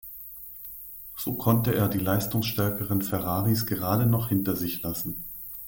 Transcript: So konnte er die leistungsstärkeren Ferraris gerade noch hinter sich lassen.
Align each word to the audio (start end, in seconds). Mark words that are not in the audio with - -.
So 1.15 1.33
konnte 1.35 1.75
er 1.75 1.87
die 1.87 1.99
leistungsstärkeren 1.99 3.03
Ferraris 3.03 3.67
gerade 3.67 4.07
noch 4.07 4.29
hinter 4.29 4.55
sich 4.55 4.81
lassen. 4.81 5.25